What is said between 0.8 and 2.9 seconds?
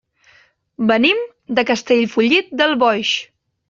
Venim de Castellfollit del